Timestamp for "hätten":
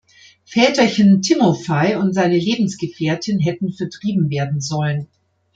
3.37-3.71